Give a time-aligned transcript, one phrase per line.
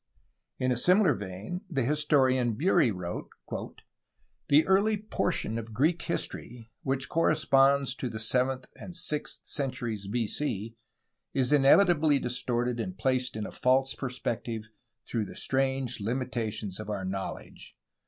[0.57, 3.29] In a similar vein the historian Bury wrote:
[4.47, 10.25] "The early portion of Greek history, which corresponds to the seventh and sixth centuries B.
[10.25, 10.75] C,
[11.35, 14.63] is inevitably distorted and placed in a false perspective
[15.05, 17.75] through the strange limitations of our knowledge